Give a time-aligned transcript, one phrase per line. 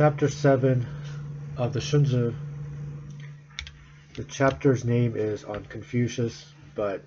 [0.00, 0.86] chapter 7
[1.58, 2.34] of the Xunzi.
[4.14, 7.04] The chapter's name is on Confucius, but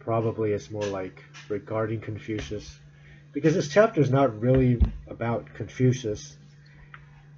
[0.00, 2.80] probably it's more like regarding Confucius.
[3.30, 6.36] Because this chapter is not really about Confucius.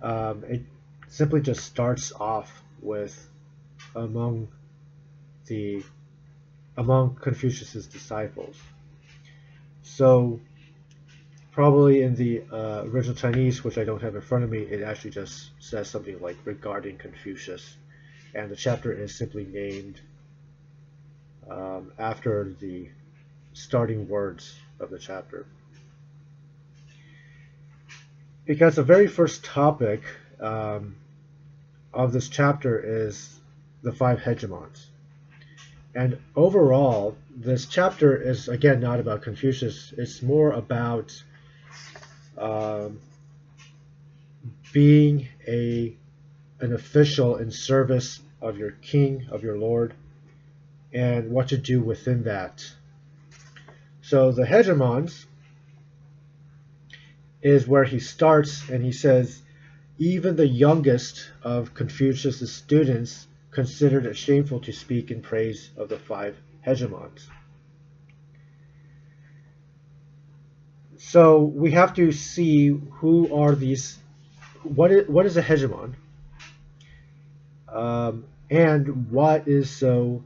[0.01, 0.63] Um, it
[1.07, 2.51] simply just starts off
[2.81, 3.29] with
[3.95, 4.49] among
[5.49, 5.85] the
[6.79, 8.57] among Confucius's disciples.
[9.83, 10.41] So
[11.57, 14.83] probably in the uh, original Chinese, which I don't have in front of me, it
[14.83, 17.79] actually just says something like regarding Confucius,
[18.35, 19.99] and the chapter is simply named
[21.51, 22.91] um, after the
[23.55, 25.47] starting words of the chapter.
[28.45, 30.03] Because the very first topic
[30.39, 30.95] um,
[31.95, 33.41] of this chapter is
[33.81, 34.89] the five hegemons.
[35.95, 39.95] And overall, this chapter is again not about Confucius.
[39.97, 41.23] It's more about
[42.39, 43.01] um,
[44.73, 45.97] being a
[46.61, 49.95] an official in service of your king, of your lord,
[50.93, 52.65] and what to do within that.
[54.01, 55.27] So the hegemons
[57.43, 59.43] is where he starts, and he says,
[59.99, 65.99] even the youngest of Confucius's students considered it shameful to speak in praise of the
[65.99, 67.27] five hegemons.
[71.09, 73.97] So we have to see who are these,
[74.65, 75.95] what is, what is a hegemon,
[77.69, 80.25] um, and what is so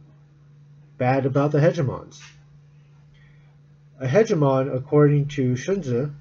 [0.96, 2.22] bad about the hegemons.
[4.00, 6.14] A hegemon, according to Xunzi,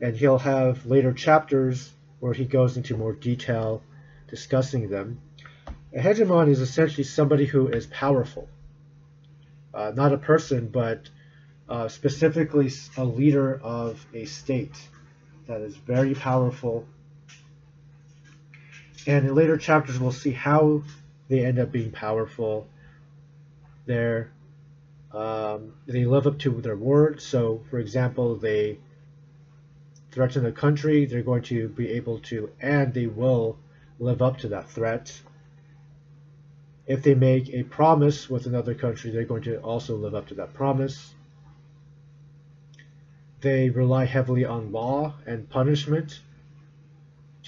[0.00, 3.82] and he'll have later chapters where he goes into more detail
[4.28, 5.20] discussing them.
[5.92, 8.48] A hegemon is essentially somebody who is powerful.
[9.74, 11.10] Uh, not a person, but
[11.68, 14.76] uh, specifically a leader of a state
[15.46, 16.86] that is very powerful.
[19.06, 20.82] And in later chapters, we'll see how
[21.28, 22.66] they end up being powerful.
[23.86, 24.30] They're,
[25.12, 27.20] um, they live up to their word.
[27.20, 28.78] So, for example, they
[30.12, 33.58] threaten a country, they're going to be able to, and they will
[33.98, 35.20] live up to that threat.
[36.86, 40.34] If they make a promise with another country, they're going to also live up to
[40.34, 41.13] that promise.
[43.44, 46.18] They rely heavily on law and punishment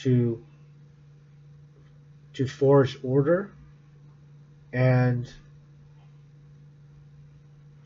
[0.03, 0.45] to
[2.35, 3.51] to forge order
[4.75, 5.27] and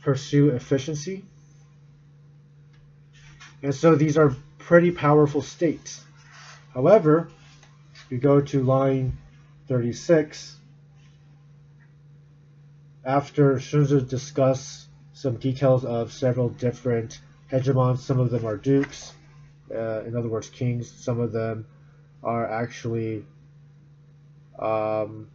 [0.02, 1.24] pursue efficiency.
[3.62, 6.04] And so these are pretty powerful states.
[6.74, 7.28] However,
[7.94, 9.18] if you go to line
[9.68, 10.56] 36,
[13.04, 17.20] after Xunzi discuss some details of several different
[17.50, 19.12] hegemons, some of them are dukes,
[19.74, 21.66] uh, in other words, kings, some of them
[22.22, 23.24] are actually
[24.58, 25.28] um,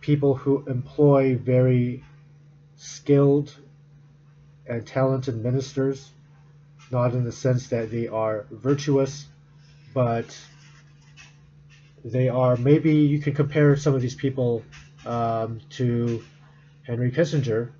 [0.00, 2.04] people who employ very
[2.76, 3.54] skilled
[4.66, 6.10] and talented ministers,
[6.90, 9.26] not in the sense that they are virtuous,
[9.94, 10.36] but
[12.04, 14.62] they are maybe you can compare some of these people
[15.04, 16.22] um, to
[16.82, 17.70] Henry Kissinger,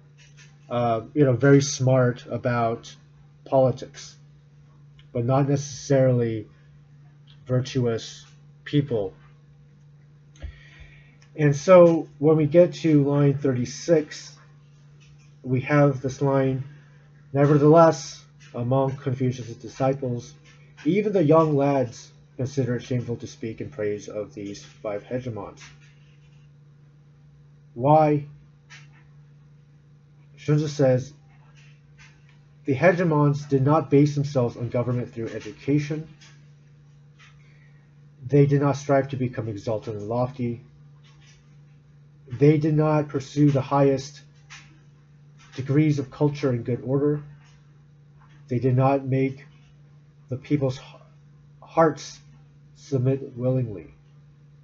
[0.71, 2.95] uh, you know, very smart about
[3.45, 4.17] politics,
[5.13, 6.47] but not necessarily
[7.47, 8.25] virtuous
[8.65, 9.13] people.
[11.37, 14.37] And so when we get to line 36,
[15.43, 16.65] we have this line
[17.33, 20.35] Nevertheless, among Confucius' disciples,
[20.85, 25.61] even the young lads consider it shameful to speak in praise of these five hegemons.
[27.75, 28.27] Why?
[30.51, 31.13] Xunzi says,
[32.65, 36.09] the hegemons did not base themselves on government through education.
[38.27, 40.63] They did not strive to become exalted and lofty.
[42.29, 44.23] They did not pursue the highest
[45.55, 47.23] degrees of culture and good order.
[48.49, 49.45] They did not make
[50.29, 50.81] the people's
[51.63, 52.19] hearts
[52.77, 53.95] submit willingly.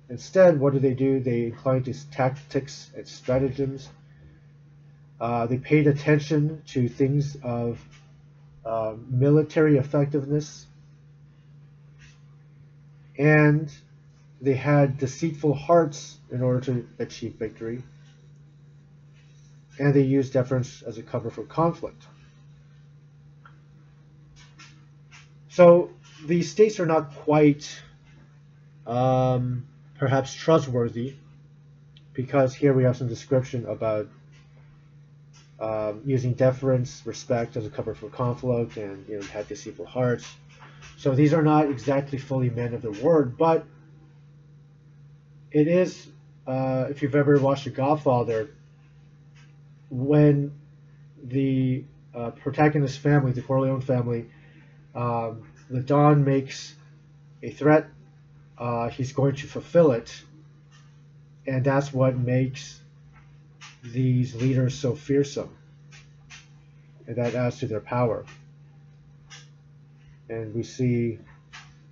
[0.08, 1.20] Instead, what do they do?
[1.20, 3.88] They incline to tactics and stratagems.
[5.20, 7.80] Uh, they paid attention to things of
[8.64, 10.66] uh, military effectiveness.
[13.18, 13.72] And
[14.40, 17.82] they had deceitful hearts in order to achieve victory
[19.78, 22.02] and they used deference as a cover for conflict.
[25.48, 25.90] So
[26.26, 27.82] these states are not quite
[28.86, 29.66] um,
[29.98, 31.14] perhaps trustworthy
[32.12, 34.08] because here we have some description about
[35.58, 40.26] um, using deference, respect as a cover for conflict, and you know had deceitful hearts.
[40.96, 43.66] So these are not exactly fully men of the word, but
[45.50, 46.06] it is,
[46.46, 48.50] uh, if you've ever watched The Godfather,
[49.90, 50.52] when
[51.22, 54.26] the uh, protagonist family, the Corleone family,
[54.94, 56.74] um, the Don makes
[57.42, 57.86] a threat,
[58.58, 60.22] uh, he's going to fulfill it,
[61.46, 62.80] and that's what makes
[63.92, 65.50] these leaders so fearsome,
[67.06, 68.24] and that adds to their power.
[70.28, 71.18] And we see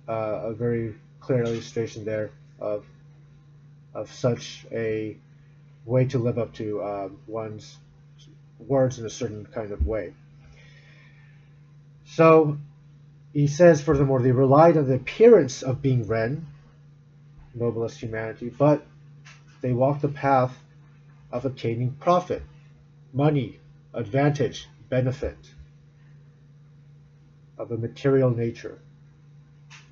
[0.07, 2.85] uh, a very clear illustration there of
[3.93, 5.17] of such a
[5.85, 7.77] way to live up to um, one's
[8.59, 10.13] words in a certain kind of way.
[12.05, 12.57] So
[13.33, 16.45] he says, furthermore, they relied on the appearance of being Ren,
[17.53, 18.85] noblest humanity, but
[19.61, 20.55] they walked the path
[21.35, 22.41] of obtaining profit,
[23.11, 23.59] money,
[23.93, 25.37] advantage, benefit
[27.57, 28.79] of a material nature,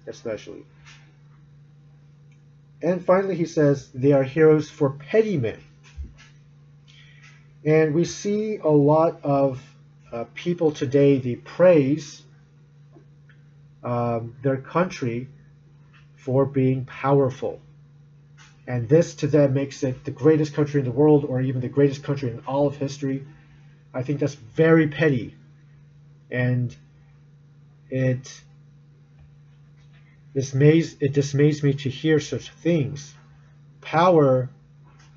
[0.08, 0.66] especially.
[2.82, 5.60] And finally, he says, they are heroes for petty men.
[7.66, 9.62] And we see a lot of
[10.14, 12.22] uh, people today, they praise
[13.84, 15.28] um, their country
[16.16, 17.60] for being powerful.
[18.66, 21.68] And this to them makes it the greatest country in the world or even the
[21.68, 23.26] greatest country in all of history.
[23.94, 25.36] I think that's very petty.
[26.32, 26.76] And
[27.90, 28.42] it
[30.34, 33.14] dismays it dismays me to hear such things.
[33.82, 34.50] Power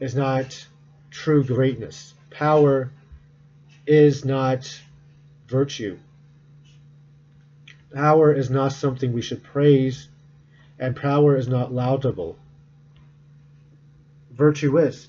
[0.01, 0.67] is not
[1.11, 2.15] true greatness.
[2.31, 2.91] Power
[3.87, 4.81] is not
[5.49, 5.99] virtue.
[7.95, 10.09] Power is not something we should praise,
[10.79, 12.37] and power is not laudable.
[14.37, 15.09] Virtue is.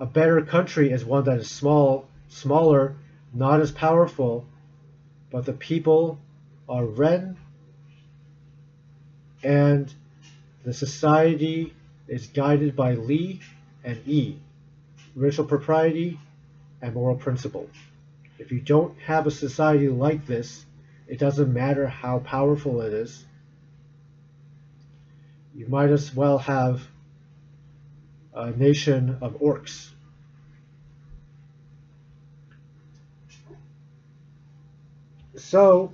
[0.00, 2.96] A better country is one that is small, smaller,
[3.32, 4.46] not as powerful,
[5.30, 6.18] but the people
[6.68, 7.36] are Ren,
[9.42, 9.92] and
[10.64, 11.72] the society
[12.08, 13.40] is guided by Li
[13.84, 14.38] and Yi,
[15.14, 16.18] ritual propriety
[16.80, 17.68] and moral principle.
[18.38, 20.64] If you don't have a society like this,
[21.06, 23.24] it doesn't matter how powerful it is.
[25.54, 26.82] You might as well have
[28.34, 29.90] a nation of orcs.
[35.36, 35.92] So,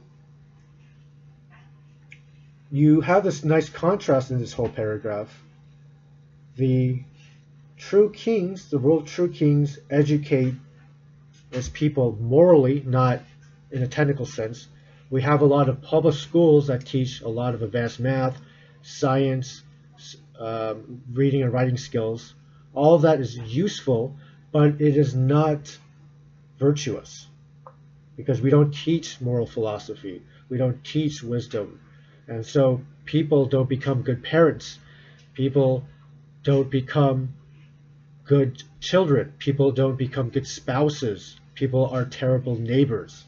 [2.71, 5.43] you have this nice contrast in this whole paragraph.
[6.57, 7.03] The
[7.77, 10.55] true kings, the world true kings, educate
[11.53, 13.23] as people morally, not
[13.71, 14.69] in a technical sense.
[15.11, 18.39] We have a lot of public schools that teach a lot of advanced math,
[18.83, 19.63] science,
[20.39, 22.35] um, reading and writing skills.
[22.75, 24.17] All of that is useful,
[24.53, 25.77] but it is not
[26.59, 27.27] virtuous
[28.17, 30.23] because we don't teach moral philosophy.
[30.49, 31.81] We don't teach wisdom.
[32.27, 34.79] And so people don't become good parents.
[35.35, 35.85] People
[36.43, 37.35] don't become
[38.25, 39.33] good children.
[39.39, 41.39] People don't become good spouses.
[41.55, 43.25] People are terrible neighbors.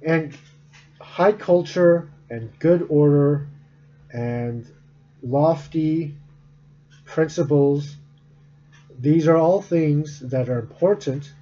[0.00, 0.36] And
[1.18, 3.48] high culture and good order
[4.12, 4.64] and
[5.20, 6.14] lofty
[7.04, 7.96] principles,
[9.00, 11.32] these are all things that are important.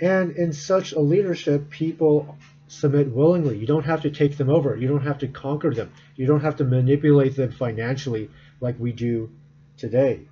[0.00, 3.58] And in such a leadership, people submit willingly.
[3.58, 4.74] You don't have to take them over.
[4.74, 5.92] You don't have to conquer them.
[6.16, 8.28] You don't have to manipulate them financially
[8.60, 9.30] like we do
[9.76, 10.22] today.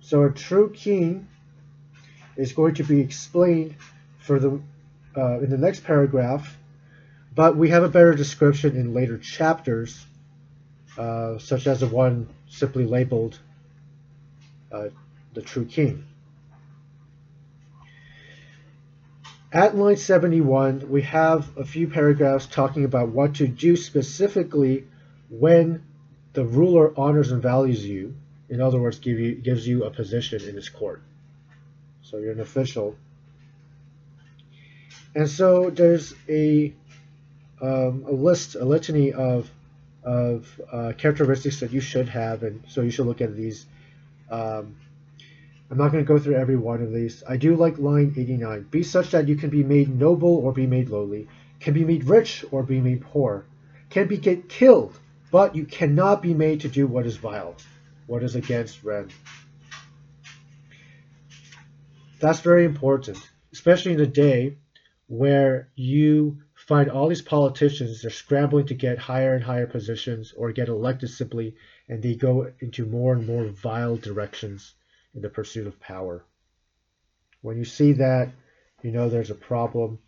[0.00, 1.28] So a true king
[2.34, 3.74] is going to be explained
[4.20, 4.62] for the
[5.16, 6.56] uh, in the next paragraph,
[7.34, 10.04] but we have a better description in later chapters,
[10.96, 13.38] uh, such as the one simply labeled
[14.72, 14.88] uh,
[15.34, 16.04] the true king.
[19.52, 24.84] At line 71, we have a few paragraphs talking about what to do specifically
[25.30, 25.84] when
[26.34, 28.14] the ruler honors and values you.
[28.50, 31.02] In other words, give you, gives you a position in his court.
[32.02, 32.96] So you're an official.
[35.18, 36.72] And so there's a,
[37.60, 39.50] um, a list, a litany of,
[40.04, 43.66] of uh, characteristics that you should have, and so you should look at these.
[44.30, 44.76] Um,
[45.68, 47.24] I'm not going to go through every one of these.
[47.28, 48.68] I do like line 89.
[48.70, 51.26] Be such that you can be made noble or be made lowly,
[51.58, 53.44] can be made rich or be made poor,
[53.90, 54.96] can be get killed,
[55.32, 57.56] but you cannot be made to do what is vile,
[58.06, 59.10] what is against Ren.
[62.20, 63.18] That's very important,
[63.52, 64.58] especially in a day
[65.08, 70.52] where you find all these politicians, they're scrambling to get higher and higher positions or
[70.52, 71.56] get elected simply,
[71.88, 74.74] and they go into more and more vile directions
[75.14, 76.24] in the pursuit of power.
[77.40, 78.30] When you see that,
[78.82, 79.98] you know there's a problem.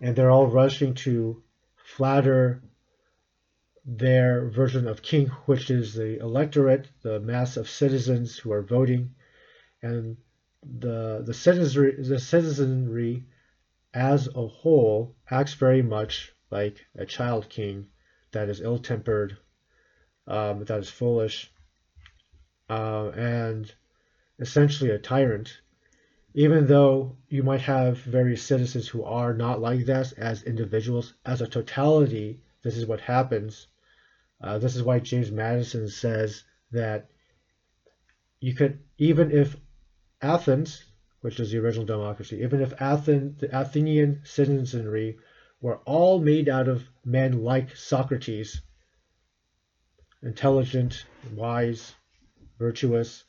[0.00, 1.40] And they're all rushing to
[1.76, 2.62] flatter
[3.84, 9.14] their version of king, which is the electorate, the mass of citizens who are voting,
[9.82, 10.16] and
[10.62, 13.24] the the citizenry, the citizenry
[13.94, 17.88] as a whole acts very much like a child king
[18.30, 19.36] that is ill-tempered,
[20.26, 21.52] um, that is foolish,
[22.70, 23.74] uh, and
[24.38, 25.60] essentially a tyrant.
[26.34, 31.42] Even though you might have various citizens who are not like that as individuals, as
[31.42, 33.66] a totality, this is what happens.
[34.40, 37.10] Uh, this is why James Madison says that
[38.40, 39.56] you could, even if
[40.22, 40.84] Athens,
[41.20, 45.18] which is the original democracy, even if Athens, the Athenian citizenry
[45.60, 48.62] were all made out of men like Socrates,
[50.22, 51.94] intelligent, wise,
[52.58, 53.24] virtuous,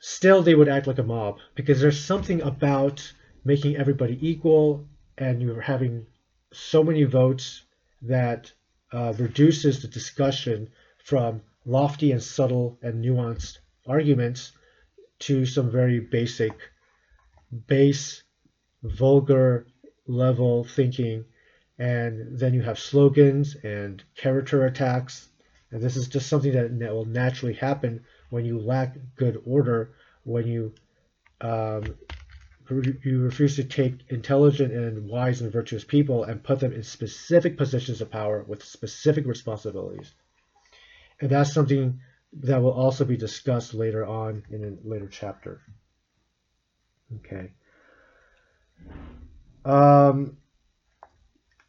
[0.00, 3.12] still they would act like a mob because there's something about
[3.44, 6.06] making everybody equal and you're having
[6.52, 7.64] so many votes
[8.02, 8.52] that
[8.92, 10.70] uh, reduces the discussion
[11.04, 14.52] from lofty and subtle and nuanced arguments
[15.20, 16.52] to some very basic,
[17.66, 18.22] base,
[18.82, 19.66] vulgar
[20.06, 21.24] level thinking.
[21.78, 25.28] And then you have slogans and character attacks.
[25.70, 29.94] And this is just something that will naturally happen when you lack good order,
[30.24, 30.72] when you
[31.40, 31.94] um,
[32.70, 37.56] you refuse to take intelligent and wise and virtuous people and put them in specific
[37.56, 40.12] positions of power with specific responsibilities.
[41.20, 42.00] And that's something
[42.32, 45.60] that will also be discussed later on in a later chapter.
[47.16, 47.52] Okay.
[49.64, 50.36] Um,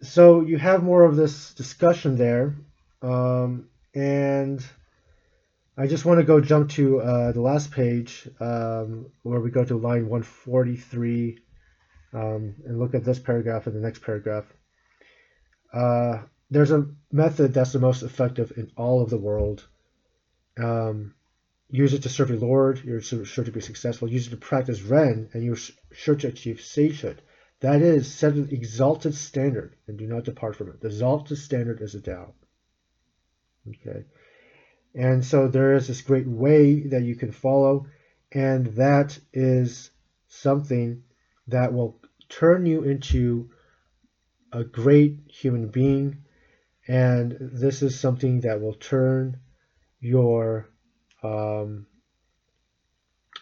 [0.01, 2.55] so you have more of this discussion there.
[3.01, 4.63] Um, and
[5.77, 9.63] I just want to go jump to uh, the last page um, where we go
[9.63, 11.39] to line 143
[12.13, 14.45] um, and look at this paragraph and the next paragraph.
[15.73, 19.67] Uh, there's a method that's the most effective in all of the world.
[20.59, 21.13] Um,
[21.69, 24.09] use it to serve your Lord, you're sure to be successful.
[24.09, 25.57] Use it to practice Ren, and you're
[25.91, 27.17] sure to achieve sagehood.
[27.61, 30.81] That is, set an exalted standard and do not depart from it.
[30.81, 32.33] The exalted standard is a Tao.
[33.67, 34.05] Okay.
[34.95, 37.87] And so there is this great way that you can follow,
[38.31, 39.91] and that is
[40.27, 41.03] something
[41.47, 41.99] that will
[42.29, 43.49] turn you into
[44.51, 46.23] a great human being.
[46.87, 49.39] And this is something that will turn
[49.99, 50.69] your
[51.23, 51.85] um,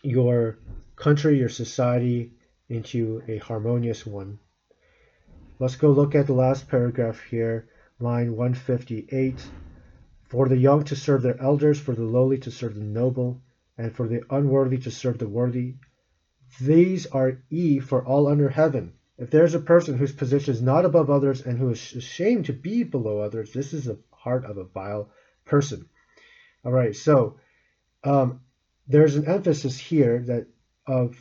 [0.01, 0.57] your
[0.95, 2.33] country, your society
[2.69, 4.39] into a harmonious one.
[5.59, 9.43] Let's go look at the last paragraph here, line 158.
[10.29, 13.41] For the young to serve their elders, for the lowly to serve the noble,
[13.77, 15.75] and for the unworthy to serve the worthy.
[16.59, 18.93] These are E for all under heaven.
[19.17, 22.53] If there's a person whose position is not above others and who is ashamed to
[22.53, 25.09] be below others, this is the heart of a vile
[25.45, 25.89] person.
[26.67, 27.37] All right, so
[28.03, 28.41] um,
[28.89, 30.47] there's an emphasis here that
[30.85, 31.15] of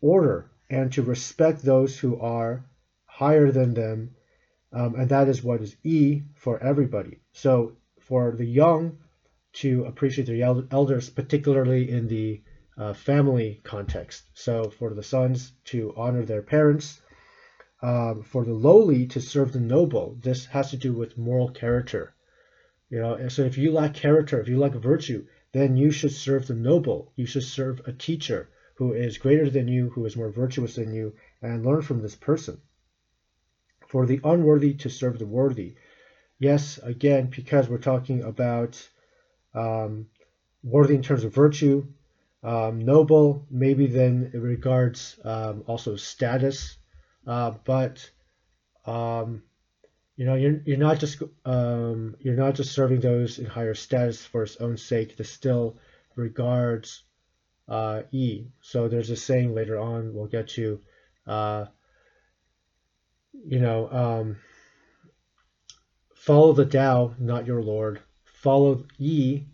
[0.00, 2.64] order and to respect those who are
[3.04, 4.14] higher than them,
[4.72, 7.20] um, and that is what is E for everybody.
[7.32, 8.96] So for the young
[9.60, 12.42] to appreciate their elders, particularly in the
[12.78, 14.22] uh, family context.
[14.32, 17.02] So for the sons to honor their parents,
[17.82, 20.16] um, for the lowly to serve the noble.
[20.22, 22.14] This has to do with moral character.
[22.90, 26.12] You know, and so if you lack character, if you lack virtue, then you should
[26.12, 27.12] serve the noble.
[27.16, 30.94] You should serve a teacher who is greater than you, who is more virtuous than
[30.94, 32.60] you, and learn from this person.
[33.88, 35.74] For the unworthy to serve the worthy.
[36.38, 38.88] Yes, again, because we're talking about
[39.54, 40.06] um,
[40.62, 41.86] worthy in terms of virtue,
[42.42, 46.76] um, noble, maybe then it regards um, also status,
[47.26, 48.08] uh, but
[48.86, 49.42] um,
[50.18, 54.26] you know you're, you're not just um, you're not just serving those in higher status
[54.26, 55.16] for its own sake.
[55.16, 55.78] This still
[56.16, 57.04] regards
[57.68, 58.48] uh, E.
[58.60, 60.80] So there's a saying later on we'll get to,
[61.24, 61.66] uh,
[63.46, 64.36] you know um,
[66.16, 68.02] Follow the Tao, not your Lord.
[68.24, 69.46] Follow Yi,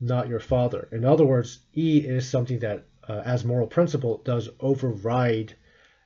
[0.00, 0.88] not your father.
[0.90, 5.54] In other words, Yi is something that, uh, as moral principle, does override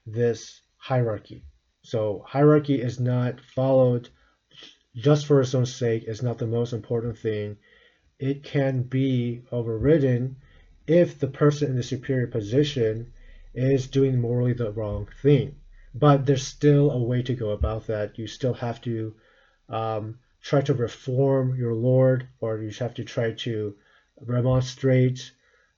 [0.07, 1.47] this hierarchy.
[1.83, 4.09] So hierarchy is not followed
[4.95, 6.05] just for its own sake.
[6.07, 7.57] It's not the most important thing.
[8.19, 10.37] It can be overridden
[10.87, 13.13] if the person in the superior position
[13.55, 15.57] is doing morally the wrong thing.
[15.95, 18.19] But there's still a way to go about that.
[18.19, 19.15] You still have to
[19.69, 23.75] um, try to reform your Lord, or you have to try to
[24.21, 25.33] remonstrate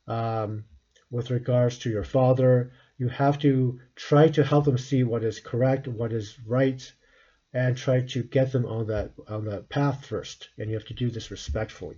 [0.07, 0.65] um,
[1.11, 2.73] with regards to your father.
[2.97, 6.93] You have to try to help them see what is correct, what is right,
[7.53, 10.51] and try to get them on that on that path first.
[10.59, 11.97] And you have to do this respectfully.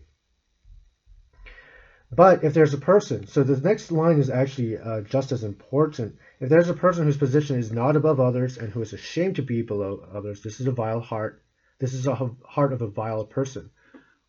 [2.11, 6.17] But if there's a person, so the next line is actually uh, just as important.
[6.38, 9.43] If there's a person whose position is not above others and who is ashamed to
[9.43, 11.43] be below others, this is a vile heart.
[11.79, 13.71] This is a heart of a vile person.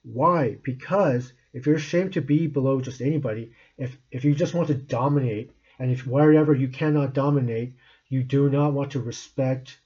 [0.02, 0.58] Why?
[0.64, 4.74] Because if you're ashamed to be below just anybody, if if you just want to
[4.74, 7.74] dominate, and if wherever you cannot dominate,
[8.10, 9.80] you do not want to respect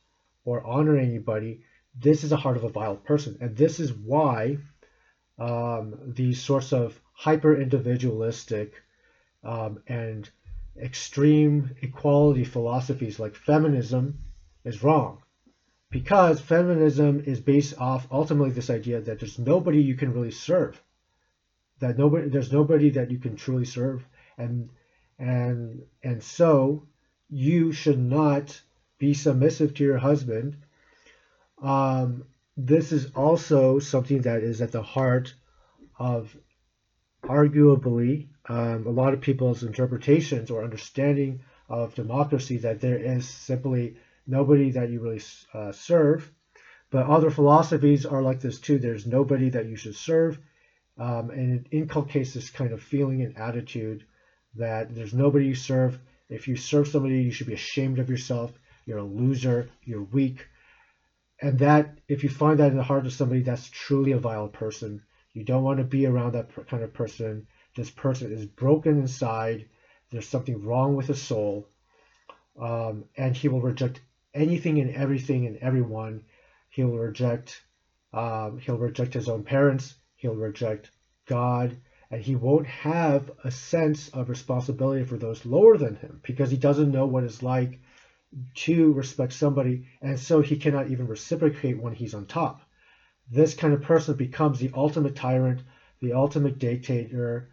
[0.46, 1.62] or honor anybody,
[2.00, 4.58] this is a heart of a vile person, and this is why
[5.38, 8.74] um, these sorts of hyper individualistic
[9.44, 10.30] um, and
[10.82, 14.20] extreme equality philosophies like feminism
[14.64, 15.22] is wrong.
[15.90, 20.82] Because feminism is based off ultimately this idea that there's nobody you can really serve
[21.82, 24.06] that nobody there's nobody that you can truly serve
[24.38, 24.70] and
[25.22, 26.84] and and so
[27.30, 28.60] you should not
[28.98, 30.58] be submissive to your husband
[31.62, 32.26] um,
[32.58, 35.34] this is also something that is at the heart
[36.00, 36.36] of
[37.24, 43.96] arguably um, a lot of people's interpretations or understanding of democracy that there is simply
[44.28, 45.22] nobody that you really
[45.54, 46.32] uh, serve.
[46.90, 48.80] But other philosophies are like this too.
[48.80, 50.40] There's nobody that you should serve.
[50.98, 54.04] Um, and it inculcates this kind of feeling and attitude
[54.56, 56.00] that there's nobody you serve.
[56.30, 58.52] If you serve somebody, you should be ashamed of yourself.
[58.86, 59.70] You're a loser.
[59.84, 60.48] You're weak.
[61.42, 64.48] And that, if you find that in the heart of somebody, that's truly a vile
[64.48, 65.02] person.
[65.34, 67.48] You don't want to be around that kind of person.
[67.76, 69.68] This person is broken inside.
[70.12, 71.68] There's something wrong with his soul.
[72.60, 74.02] Um, and he will reject
[74.34, 76.24] anything and everything and everyone.
[76.70, 77.62] He'll reject.
[78.14, 79.96] Um, he'll reject his own parents.
[80.16, 80.92] He'll reject
[81.26, 81.78] God,
[82.12, 86.58] and he won't have a sense of responsibility for those lower than him because he
[86.58, 87.80] doesn't know what it's like
[88.54, 92.62] to respect somebody, and so he cannot even reciprocate when he's on top
[93.32, 95.62] this kind of person becomes the ultimate tyrant,
[96.02, 97.50] the ultimate dictator,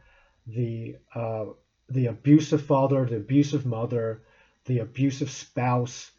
[0.46, 1.46] the uh,
[1.88, 4.22] the abusive father, the abusive mother,
[4.66, 6.11] the abusive spouse.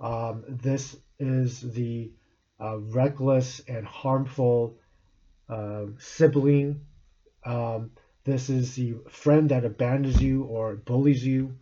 [0.00, 2.12] Um, this is the
[2.60, 4.78] uh, reckless and harmful
[5.48, 6.80] uh, sibling.
[7.44, 7.90] Um,
[8.24, 11.54] this is the friend that abandons you or bullies you.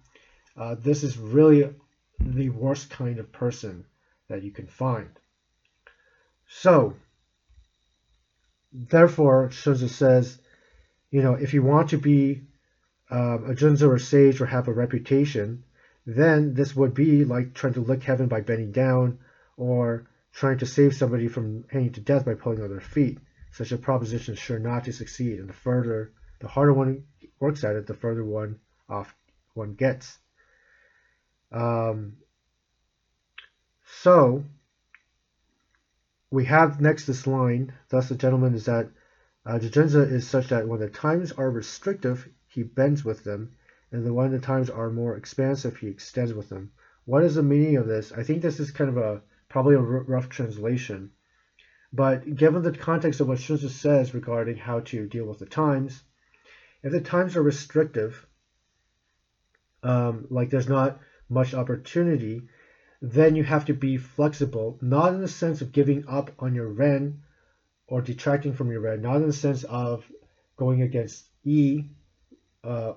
[0.57, 1.75] Uh, this is really
[2.21, 3.85] the worst kind of person
[4.29, 5.11] that you can find.
[6.49, 6.95] So,
[8.73, 10.39] therefore, Xunzi says,
[11.11, 12.43] you know, if you want to be
[13.11, 15.65] um, a junzi or sage or have a reputation,
[16.07, 19.19] then this would be like trying to lick heaven by bending down
[19.57, 23.19] or trying to save somebody from hanging to death by pulling on their feet.
[23.53, 27.05] Such a proposition is sure not to succeed, and the further, the harder one
[27.39, 29.15] works at it, the further one off
[29.55, 30.19] one gets.
[31.51, 32.17] Um,
[33.85, 34.45] so,
[36.31, 38.89] we have next this line, thus the gentleman is that
[39.45, 43.55] uh, Jujunza is such that when the times are restrictive, he bends with them,
[43.91, 46.73] and when the times are more expansive, he extends with them.
[47.05, 48.13] What is the meaning of this?
[48.13, 51.11] I think this is kind of a probably a rough translation,
[51.93, 56.03] but given the context of what Xunzi says regarding how to deal with the times,
[56.83, 58.27] if the times are restrictive,
[59.83, 62.43] um, like there's not much opportunity,
[63.03, 66.69] then you have to be flexible, not in the sense of giving up on your
[66.69, 67.19] ren
[67.87, 70.05] or detracting from your ren, not in the sense of
[70.57, 71.85] going against E,
[72.65, 72.93] uh,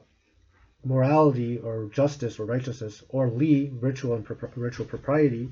[0.83, 5.49] morality or justice or righteousness, or Li, ritual and pro- ritual propriety,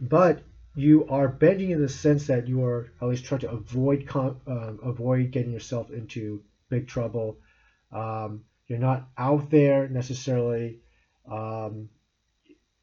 [0.00, 0.40] but
[0.74, 4.78] you are bending in the sense that you are at least trying to avoid um,
[4.82, 7.38] avoid getting yourself into big trouble.
[7.92, 10.80] Um, you're not out there necessarily
[11.30, 11.88] um,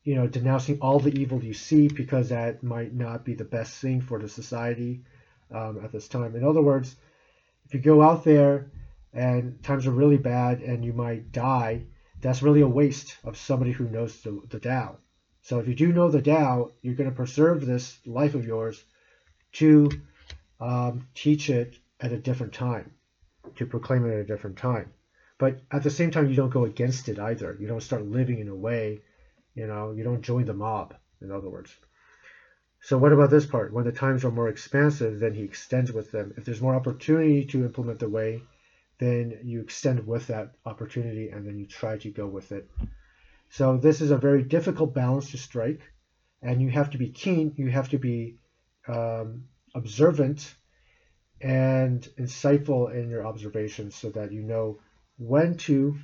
[0.05, 3.81] you know, denouncing all the evil you see because that might not be the best
[3.81, 5.03] thing for the society
[5.51, 6.35] um, at this time.
[6.35, 6.95] In other words,
[7.65, 8.69] if you go out there
[9.13, 11.85] and times are really bad and you might die,
[12.21, 14.97] that's really a waste of somebody who knows the, the Tao.
[15.45, 18.83] So if you do know the Tao, you're going to preserve this life of yours
[19.53, 19.89] to
[20.59, 22.91] um, teach it at a different time,
[23.55, 24.91] to proclaim it at a different time.
[25.37, 27.57] But at the same time, you don't go against it either.
[27.59, 29.01] You don't start living in a way
[29.55, 31.73] you know, you don't join the mob, in other words.
[32.81, 33.73] So what about this part?
[33.73, 36.33] When the times are more expansive, then he extends with them.
[36.37, 38.43] If there's more opportunity to implement the way,
[38.99, 42.69] then you extend with that opportunity and then you try to go with it.
[43.49, 45.81] So this is a very difficult balance to strike,
[46.41, 48.37] and you have to be keen, you have to be
[48.87, 50.55] um, observant
[51.41, 54.79] and insightful in your observations so that you know
[55.17, 55.97] when to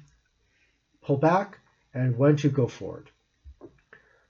[1.01, 1.60] pull back
[1.93, 3.10] and when to go forward.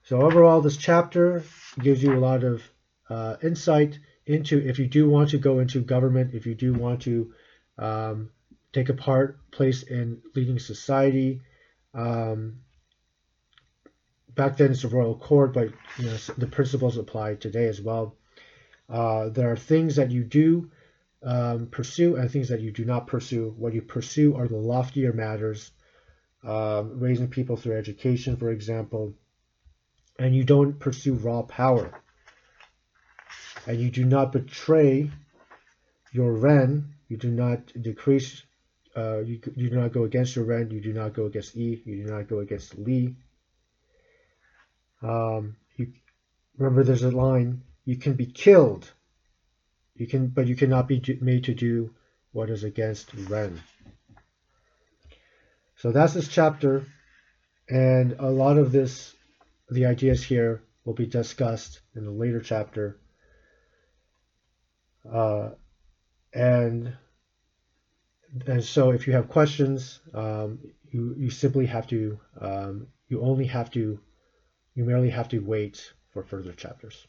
[0.04, 1.44] So overall, this chapter
[1.80, 2.64] gives you a lot of
[3.10, 7.04] uh, insight into if you do want to go into government, if you do want
[7.04, 7.34] to
[7.78, 8.32] um,
[8.74, 11.42] take a part, place in leading society.
[11.94, 12.62] Um,
[14.36, 18.16] back then it's the royal court, but you know, the principles apply today as well.
[18.90, 20.70] Uh, there are things that you do
[21.24, 23.54] um, pursue and things that you do not pursue.
[23.58, 25.72] What you pursue are the loftier matters,
[26.44, 29.14] um, raising people through education, for example,
[30.18, 32.02] and you don't pursue raw power.
[33.68, 35.12] And you do not betray
[36.12, 38.44] your ren, you do not decrease,
[38.98, 41.82] uh, you, you do not go against your ren, you do not go against E,
[41.86, 43.16] you do not go against Li.
[45.02, 45.94] Um, you
[46.58, 48.92] remember there's a line, you can be killed
[50.02, 51.94] you can, but you cannot be made to do
[52.32, 53.62] what is against Ren.
[55.76, 56.86] So that's this chapter,
[57.70, 59.14] and a lot of this,
[59.70, 62.98] the ideas here will be discussed in a later chapter.
[65.08, 65.50] Uh,
[66.34, 66.96] and
[68.48, 70.60] and so if you have questions, um,
[70.90, 74.00] you you simply have to um, you only have to
[74.82, 77.06] you merely have to wait for further chapters.